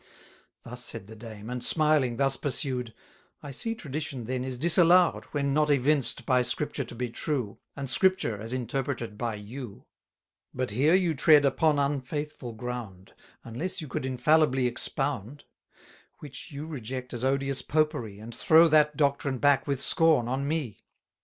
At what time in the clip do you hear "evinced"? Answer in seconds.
5.69-6.25